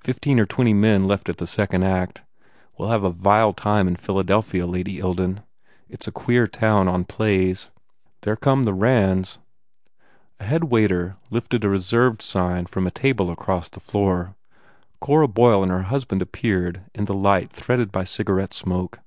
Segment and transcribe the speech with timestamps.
[0.00, 2.22] Fifteen or twenty men left in the second act.
[2.78, 5.42] We ll have a vile time in Philadel phia, Lady Ilden.
[5.90, 7.68] It s a queer town on plays.
[8.22, 9.38] There come the Rands."
[10.40, 14.36] A headwaiter lifted a "Reserved" sign from a table across the floor.
[15.02, 18.54] Cora Boyle and her hus 228 BUBBLE band appeared in the light threaded by cigarette
[18.54, 19.00] smoke.